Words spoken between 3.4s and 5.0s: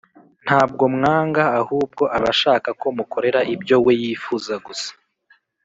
ibyo we yifuza gusa